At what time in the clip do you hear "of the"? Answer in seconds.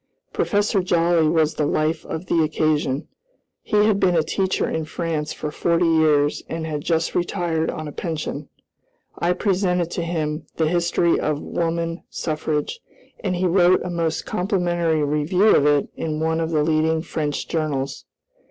2.07-2.41, 16.41-16.63